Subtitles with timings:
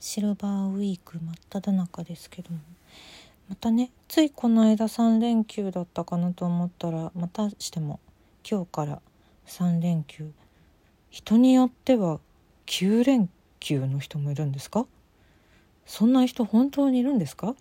[0.00, 2.58] シルバーウィーク真っ只中ですけども。
[3.48, 7.98] またねついこの間3連休だったかなと思ったらまたしても
[8.48, 9.00] 今日から
[9.46, 10.30] 3連休。
[11.10, 12.20] 人によっては
[12.66, 14.86] 9連休の人もいるんですか？
[15.86, 17.54] そんな人本当にいるんですか？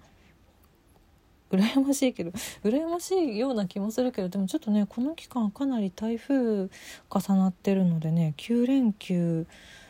[1.49, 2.31] 羨ましいけど
[2.65, 6.69] 羨ましいような気もするけどでもちょっとねこの期間かなり台風重
[7.29, 9.47] なってるのでね9連休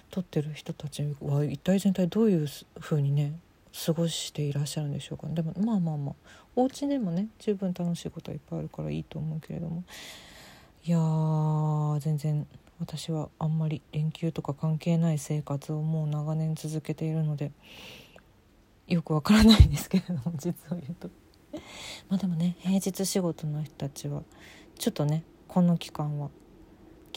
[0.09, 2.47] 取ってる人たちは一体全体どういう
[2.79, 3.39] 風にね
[3.85, 6.15] 過ごしていらっしゃるんでしょうか、でもまあまあまあ
[6.55, 9.83] お家でもね十分楽しいことはいっぱいあるからいいと思うけれども。
[10.87, 12.47] いやー全然
[12.79, 17.51] 私はあんまり連休とか関係ない生活をもう長年続けているので
[18.87, 21.09] よくわからないんですけれども 実を言うと。
[22.07, 24.23] まあでもね平日仕事の人たちは
[24.77, 26.29] ちょっとねこの期間は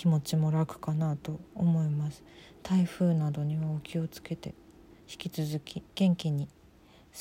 [0.00, 2.22] 気持ちも楽かなと思います。
[2.62, 4.54] 台風などにはお気をつけて
[5.06, 6.48] 引き続き元気に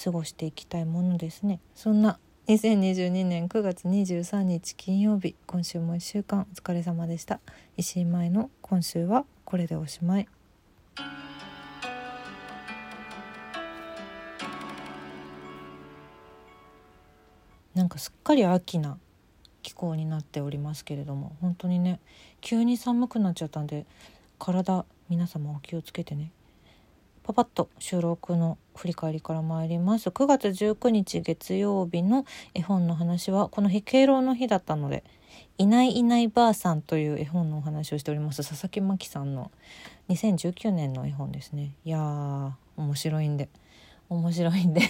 [0.02, 1.60] 過ごしていきたいものですね。
[1.76, 7.42] そんな2022年9月23日金曜日今週も1週間お疲れ様でした。
[7.76, 10.30] 石井舞の今週はこれでおしまい。
[17.76, 18.98] なんかすっかり秋な
[19.62, 22.00] 気候になっておりますけれども本当にね
[22.42, 23.86] 急に寒くなっちゃったんで
[24.38, 26.32] 体皆様お気をつけてね。
[27.30, 30.10] パパッと収録の振り返りから参ります。
[30.10, 35.04] 9月19日月曜日の絵本の話はこの日敬老の日だったので
[35.60, 38.38] 「いないいないばあさん」という絵本のお話をしております。
[38.38, 39.52] 佐々木真希さんの
[40.10, 41.76] 2019年の絵本ですね。
[41.86, 43.48] いやー面白いんで
[44.10, 44.82] 面白いんで。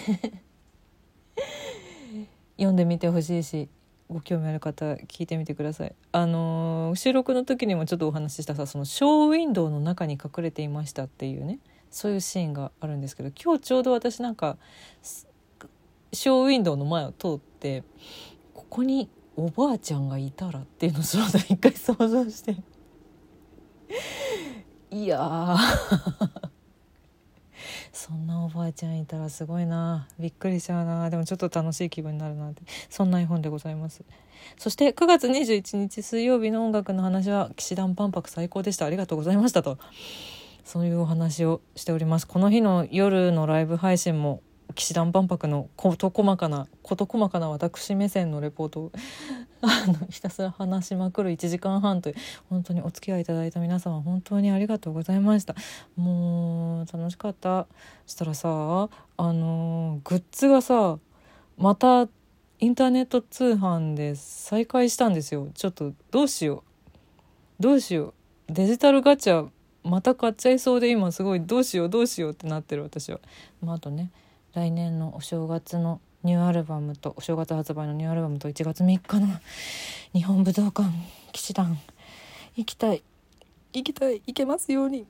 [2.56, 3.68] 読んでみてほしいし
[4.10, 5.94] ご興味ある方聞いてみてください。
[6.10, 14.58] あの、収録の時にもちょっとお話ししたさそのショーウィンドウの中に隠れていましたっていうねそういうシーンがあるんですけど今日ちょうど私なんか
[16.12, 17.84] ショーウィンドウの前を通って
[18.52, 22.56] ここにおばあちゃんがいたらっていうのをその一回想像して。
[24.90, 25.56] いや
[27.92, 30.08] そんなおばあちゃんいたらすごいな。
[30.18, 31.10] びっくりしちゃうな。
[31.10, 32.62] でもちょっと楽しい気分になるなって。
[32.88, 34.02] そんな絵本でございます。
[34.58, 38.86] そして9月21日水曜日の音楽の話は騎士団万博最高でした。
[38.86, 39.78] ありがとうございましたと。
[40.64, 42.26] そういうお話をしております。
[42.26, 44.42] この日の夜のライブ配信も
[44.74, 48.92] 騎士団万博の事細かな事細かな私目線のレポートを
[49.62, 52.14] あのひたすら話しまくる1時間半という
[52.48, 55.54] 本当にお付き合いいただいた皆様本当にありがとうございました。
[55.96, 57.66] もう楽しかった。
[58.06, 60.98] したらさあのグッズがさ
[61.58, 62.08] また
[62.58, 65.48] インターネット通販で再開したんですよ。
[65.54, 66.64] ちょっとどうしよ
[67.58, 67.62] う。
[67.62, 68.14] どうしよ
[68.48, 68.52] う。
[68.52, 69.48] デジタルガチャ
[69.82, 73.20] また買っちゃいそうで今すごいどうしようどうしようってなってる私は。
[73.62, 74.10] まあ、あとね
[74.54, 79.28] 来年のお正月のニューアルバムとお正月発売のニューアルバムと1月3日の
[80.12, 80.88] 日本武道館
[81.32, 81.78] 騎士団
[82.56, 83.02] 行きたい。
[83.72, 84.22] 行きたい。
[84.26, 85.06] 行けますように。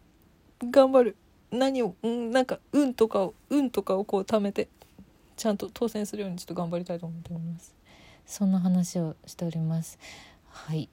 [0.70, 1.16] 頑張る。
[1.50, 4.68] 何を、うん、なんか運とかを運とかをこう貯めて
[5.36, 7.74] ちゃんと当選するようにちょっと頑張りたいと思っております。
[8.26, 9.98] そんな話をしております。
[10.50, 10.90] はい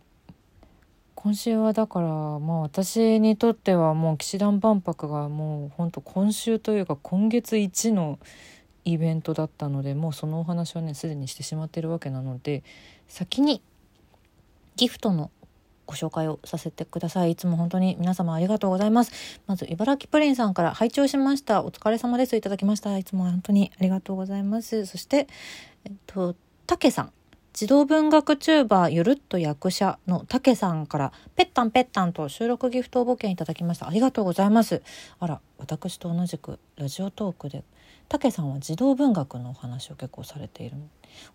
[1.19, 8.19] 今週はだからまあ私にとってはもう騎士団万博がもうほんと今週というか今月一の
[8.85, 12.63] イベントだったのでもうそのお話はねすでにしてしまってるわけなので
[13.07, 13.63] 先に
[14.75, 15.31] ギフトの
[15.87, 17.31] ご紹介をさせてください。
[17.31, 19.41] いつも本当に皆様ありがとうございます。
[19.47, 21.63] まず、茨城プリンさんから拝聴しました。
[21.63, 22.35] お疲れ様です。
[22.35, 22.95] いただきました。
[22.97, 24.85] いつも本当にありがとうございます。
[24.85, 25.27] そして、
[25.85, 26.35] えっと、
[26.67, 27.16] たけさん。
[27.57, 33.87] 児童文学チューバーゆるっと役者のたけさんからぺったんぺったんと収録ギフト応募券いただきました。
[33.87, 34.83] ありがとうございます。
[35.19, 37.63] あら私と同じくラジオトークで
[38.09, 40.77] たけさんは児童文学のお話を結構されている。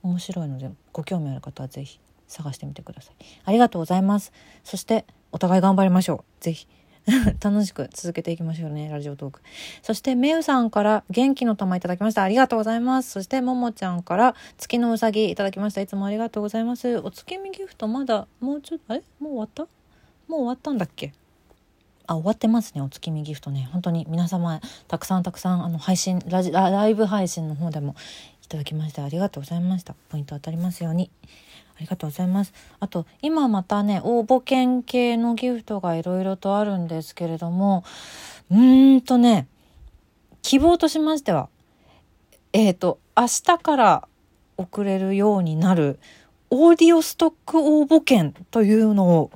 [0.05, 3.15] 面白いのでご興味ある方はぜひ探してみてください。
[3.45, 4.33] ありがとうございます。
[4.63, 6.45] そしてお互い頑張りましょう。
[6.45, 6.69] ぜひ
[7.43, 9.41] 楽しく続けていきましょうね、ラジオトーク。
[9.83, 12.23] そして、めうさんから元気の玉いただきました。
[12.23, 13.11] ありがとうございます。
[13.11, 15.81] そして、ももちゃんから月のうさぎいただきました。
[15.81, 16.99] いつもありがとうございます。
[16.99, 19.03] お月見ギフトまだ、もうちょっと、あれ？
[19.19, 19.63] もう終わった？
[19.63, 21.13] もう終わったんだっけ？
[22.07, 23.69] あ、終わってますね、お月見ギフトね。
[23.73, 27.97] 本当に皆様、たくさんたくさん、あの、配信、ラジ、ライブ配信の方でも
[28.45, 29.95] いただきまして、ありがとうございました。
[30.09, 31.11] ポイント当たりますように。
[31.77, 32.53] ありがとうございます。
[32.81, 37.85] あと、今またね、応募券系のギフトがいろいろとあるんですけれども、
[38.51, 39.47] うーんとね、
[40.43, 41.49] 希望としましては、
[42.53, 44.09] えっ、ー、と、明日から
[44.57, 45.99] 送れるようになる
[46.51, 49.31] オーディオストック応募券というのを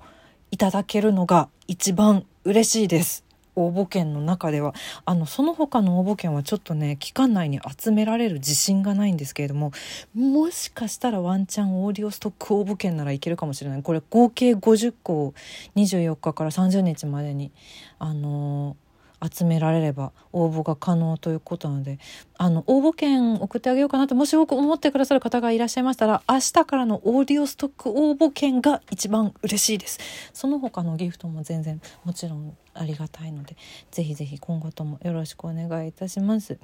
[0.50, 3.25] いただけるのが一番嬉しいです。
[3.56, 4.74] 応募券の中では
[5.04, 9.72] あのその他の応募券はちょっとね期間内に集められる自信がないんですけれども
[10.14, 13.82] もしかしたらワンチャンオーディオストック応募券ならいけるかもしれない。
[13.82, 15.34] これ合計50個を
[15.74, 17.50] 24日から30日までに
[17.98, 18.85] あのー
[19.22, 21.98] 集められれば応募が可能ということなので
[22.36, 29.98] あの応募券送ってあげようかなともし思ってくださる方がいらっしゃいましたら明日からのオーディオストック応募券が一番嬉しいです。
[30.32, 33.56] その他のギフトも全然もちろんありがたいので
[33.90, 36.58] ぜひぜひ今後ともよろしくお願いいたします。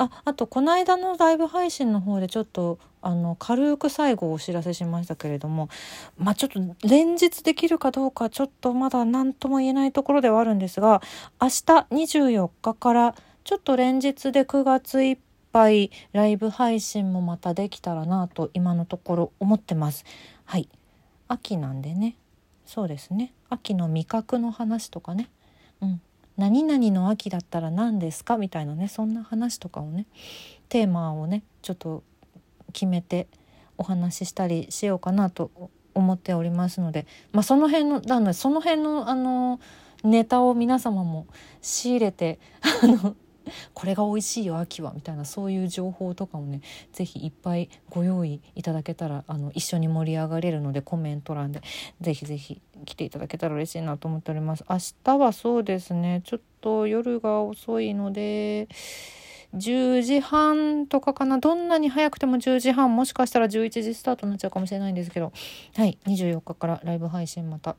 [0.00, 5.68] ああとこの間のライブ配信の方でちょっとあの軽く最後お知らせしましたけれども
[6.16, 6.58] まあちょっと
[6.88, 11.02] 連日できるかどうかちょっとまだ何とも言えないところではあるんですが
[11.38, 11.52] 明日
[11.90, 13.14] 24日から
[13.44, 15.18] ちょっと連日で9月いっ
[15.52, 20.06] ぱいライブ配信もまたできたらなと今のところ思ってます。
[20.46, 20.68] はい。
[21.28, 22.16] 秋なんでね。
[22.64, 23.34] そうですね。
[23.50, 25.28] 秋の味覚の話とかね。
[25.82, 26.00] うん。
[26.40, 28.38] 何々の秋だったら何ですか？
[28.38, 30.06] みたいなねそんな話とかをね
[30.70, 32.02] テーマをねちょっと
[32.72, 33.26] 決めて
[33.76, 35.50] お話ししたりしようかなと
[35.94, 39.60] 思っておりますので、まあ、その辺のなのその辺のあの
[40.02, 41.26] ネタを皆様も
[41.60, 42.38] 仕入れて
[42.82, 43.14] あの
[43.74, 46.60] これが美味しいよ秋はみたいなそういう情報とかもね
[46.92, 51.62] 是非いっぱいご用意いただけたらあの一緒に盛り上がれるのでコメント欄で
[52.00, 54.64] 是非是非来ていただけたら嬉しいなと思っております。
[54.68, 58.68] 明日はそうですねちょっと夜が遅いので
[59.54, 65.32] 10時半とかかなどんなに早くても10時半もしかしたら11時スタートになっちゃうかもしれないんですけど
[65.76, 67.76] はい24日からライブ配信また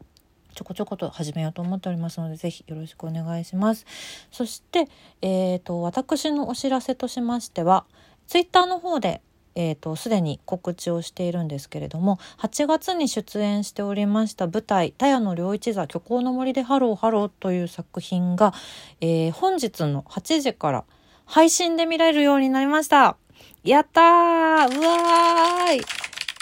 [0.54, 3.86] ちょこちょこと始めようと思っておりますので、ぜひよろしくお願いします。
[4.32, 4.88] そして、
[5.22, 7.86] えっ、ー、と、私のお知らせとしましては、
[8.28, 9.22] ツイッターの方で、
[9.56, 18.54] えーと、すでに告知をしているんですけれども8月に出演しておりました舞台「田谷の良一座虚構の森でハローハロー」という作品が、
[19.02, 20.86] えー、本日の8時から
[21.26, 23.18] 配信で見られるようになりました。
[23.64, 25.82] やったーうわーい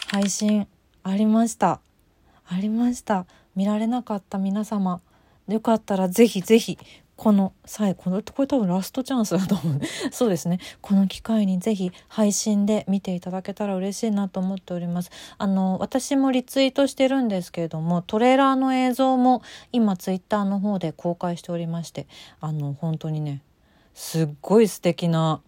[0.07, 0.67] 配信
[1.03, 1.79] ありました。
[2.51, 3.25] ありました。
[3.55, 5.01] 見られなかった皆様。
[5.47, 6.77] よかったらぜひぜひ
[7.15, 9.81] この際このこれ多分ラストチャンスだと思う。
[10.11, 10.59] そうですね。
[10.81, 15.11] この機会にぜひ配信で見ていただけたら嬉しいなと思っております。
[15.37, 22.07] あの私もリツイートしてるんですけれどもトレーラーの映像も今ツイッターの方で公開しておりまして
[22.41, 23.41] あの本当にね
[23.93, 25.41] すっごい素敵な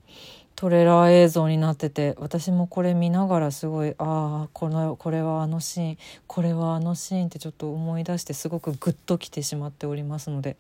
[0.62, 5.98] トレーラー映像になってて私もこれ見ながらすごいああこのこれはあのシーン
[6.28, 10.58] これはあのシーンってちょっと思い出してすごくグッときてしまっておりますので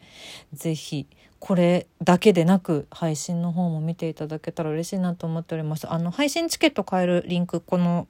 [0.53, 1.05] 是非
[1.37, 5.87] これだけでなく配信の方も見ていただけたら嬉しいなと思っております。
[5.87, 8.07] あの配信チケット買えるリンクこの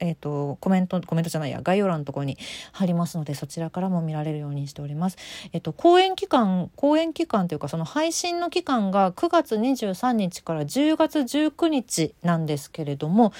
[0.00, 2.38] え、ー、と、コメント、コメントじゃないや、概要欄のところに
[2.72, 5.18] 貼りますので、そちらからも見られるようにしております。
[5.52, 13.32] えっ、と、公演期間、公演期間というか、その配信の期間が9月23日から10月19日なんですけれども、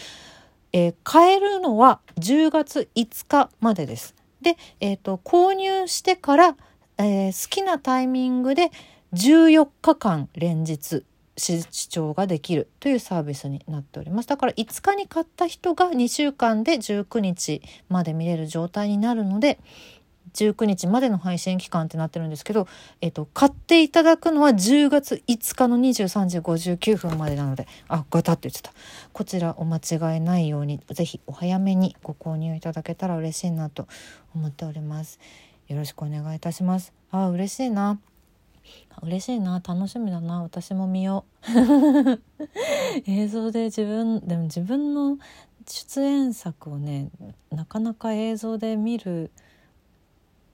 [0.73, 4.15] えー、買えるのは10月5日までです。
[4.43, 6.57] で、えっ、と、購入してから、
[7.01, 8.73] え好きなタイミングで
[9.15, 11.05] 14日間連日
[11.38, 14.29] 視聴ができるというサービスになっております。
[14.29, 19.58] だから5日に買った人が2週間で19日まで見れる状態になるので
[20.35, 22.69] 19日までの配信期間ってなってるんですけど、
[23.00, 28.73] えっと、買っていただくのは10月5日の23時59分までなのであガタって言ってた。
[29.12, 33.88] こちらお間違えないように是非お早めにご購入いただけたら嬉しいなと
[34.35, 35.18] 思っております。
[35.68, 36.92] よろしくお願いいたします。
[37.11, 37.99] あ嬉しいな。
[39.03, 42.21] 嬉しいな楽しみだな私も見よう。
[43.07, 45.19] 映像で自分でも自分の
[45.67, 47.11] 出演作をね
[47.51, 49.31] なかなか映像で見る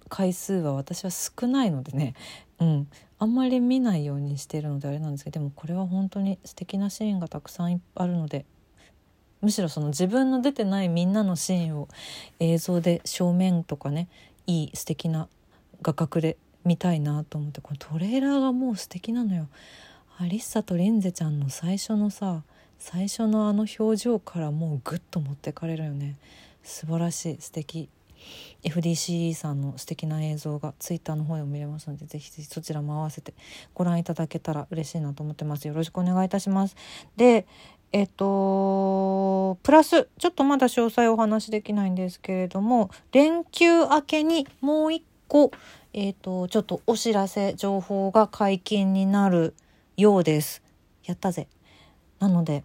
[0.08, 2.14] 回数は私は少ないのでね。
[2.58, 2.88] うん。
[3.18, 8.44] あんまり見ないようにしてるのであれなんですけどでもこれは本当に素敵なシーンがたくさんあるので
[9.40, 11.88] むしろその自分の出てないみんなのシーンを
[12.38, 14.08] 映像で正面とかね
[14.46, 15.28] いい素敵な
[15.80, 19.48] 画角で見たいなと思ってこのトレーラーがもう素敵なのよ。
[20.18, 22.42] アリッサとリンゼちゃんの最初のさ
[22.78, 26.16] 最初のあの表情からもうグッと持ってかれるよね。
[26.62, 27.88] 素晴らしい素敵。
[28.62, 33.34] FDCE さんの素敵な映像が Twitter の方でも見れますのでぜひぜひそちらも合わせて
[33.74, 35.68] ご覧いただけたら嬉しいなと思ってます。
[35.68, 36.76] よろしくお願いいたします。
[37.16, 37.46] で
[37.92, 45.52] えっとプラスちょっとまだ詳細お話しできないんですけれども連休明けにもう一個
[45.94, 49.54] えっ、ー、と、ちょっとお知らせ、情報が解禁になる
[49.96, 50.60] ようです。
[51.04, 51.46] やったぜ。
[52.18, 52.64] なので、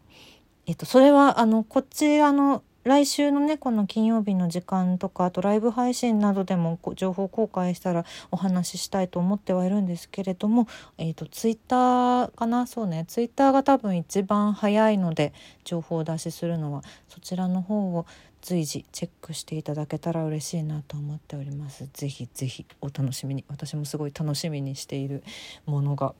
[0.65, 10.67] えっ、ー、と、それは、あの、こっちらの来週のねこの金曜日の時間とかあとライブ配信などでも情報公開したらお話ししたいと思ってはいるんですけれども、
[10.97, 12.67] えーと、ツイッターかな？
[12.67, 15.33] そうねツイッターが多分一番早いので
[15.65, 18.05] 情報を出しするのはそちらの方を
[18.41, 21.87] 随時チェックしていただけたら嬉しいなと思っております。
[21.93, 23.43] ぜひぜひお楽しみに。
[23.47, 25.23] 私もすごい楽しみにしている
[25.65, 26.13] ものが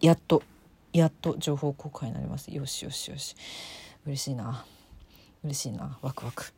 [0.00, 0.42] やっと
[0.92, 2.54] やっと情報公開になります。
[2.54, 3.34] よしよしよし。
[4.06, 4.64] 嬉しいな。
[5.42, 5.98] 嬉しいな。
[6.02, 6.52] ワクワク。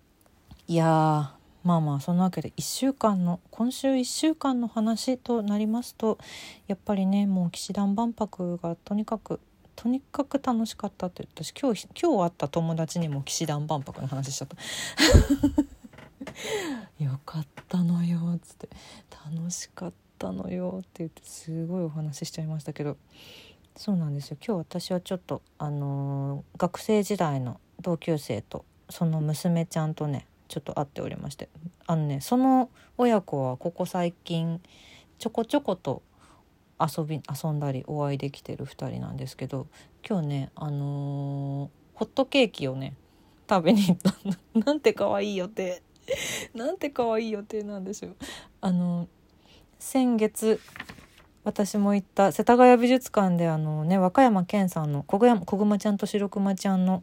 [0.69, 6.19] いやまあまあそんなわけで1週間の今週1週間の話となりますと
[6.67, 9.41] やっぱりねもう騎士団万博がとにかく
[9.77, 14.57] とにかく楽しかったって私今日今日会った友達にも騎士団万博の話しちゃった。
[17.05, 18.69] よかったのよっつって。
[19.31, 22.97] 楽しかったのよって言ってすごいお話ししちゃいましたけど。
[23.77, 24.39] そうなんですよ。
[24.45, 31.51] 今日私はちょっとあのー、学生時代の同級生とその娘ちゃんとねちょっと会っておりまして。
[31.87, 34.63] あのねその親子はここ最近
[35.19, 36.03] ちょこちょこと
[36.81, 39.67] 遊び遊んだりお会いできてる2人なんですけど
[40.09, 42.95] 今日ねあのー、ホットケーキをね
[43.49, 44.15] 食べに行った。
[44.59, 45.83] なんて可愛い予定。
[46.55, 48.17] なんて可愛い予定なんでしょう。
[48.61, 49.09] あの
[49.79, 50.61] 先月
[51.45, 57.03] 私も行った世田谷美術館であのね和歌山健さんの小熊ちゃんと白熊ちゃんの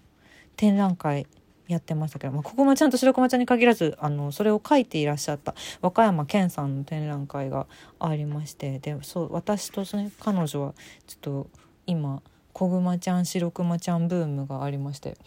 [0.58, 1.28] 展覧会
[1.74, 7.68] やってましたけど、まあ、小熊ちゃんと白熊ちゃんに限らずあのそれを書いていらっしゃった和歌山健さんの展覧会が
[8.00, 10.74] ありましてでそう私と、ね、彼女は
[11.08, 11.48] ちょっと
[11.86, 12.22] 今
[12.54, 15.18] 小熊ちゃん白熊ちゃんブームがありまして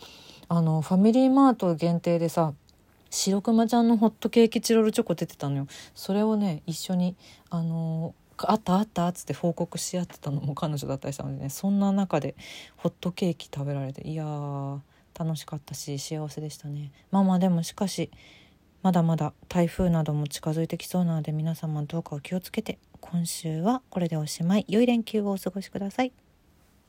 [0.48, 2.54] あのファミリーマート限定でさ
[3.10, 5.66] 白熊ちゃんのホットケーキチロルチョコ出てたのよ。
[5.94, 7.16] それをね一緒に
[7.50, 12.34] あのあったあったっつって報告し合ってたのも彼女だったりしたのでねそんな中で
[12.76, 14.78] ホットケーキ食べられていやー
[15.18, 16.92] 楽しかったし幸せでしたね。
[17.10, 18.10] まあまあでもしかし
[18.82, 22.78] まだまだ台風なども近づいてきそうなので皆様どうかお気をつけて。
[23.00, 24.64] 今週はこれでおしまい。
[24.68, 26.25] 良い連休をお過ごしください。